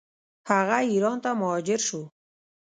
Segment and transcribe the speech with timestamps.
[0.49, 2.01] هغه ایران ته مهاجر شو.